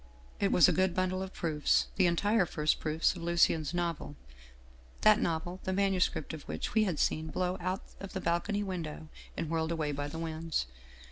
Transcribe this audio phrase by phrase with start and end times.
[0.41, 4.15] "It was a good bundle of proofs, the entire first proofs of Lucien's novel,
[5.01, 9.09] that novel the manuscript of which we had seen blown out of the balcony window
[9.37, 10.65] and whirled away by the winds.